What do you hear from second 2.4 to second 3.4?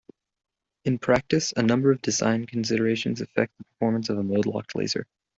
considerations